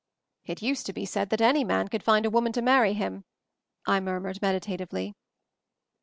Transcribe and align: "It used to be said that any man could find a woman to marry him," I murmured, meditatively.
"It 0.47 0.63
used 0.63 0.87
to 0.87 0.93
be 0.93 1.05
said 1.05 1.29
that 1.29 1.41
any 1.41 1.63
man 1.63 1.87
could 1.87 2.01
find 2.01 2.25
a 2.25 2.31
woman 2.31 2.51
to 2.53 2.61
marry 2.63 2.93
him," 2.93 3.23
I 3.85 3.99
murmured, 3.99 4.41
meditatively. 4.41 5.13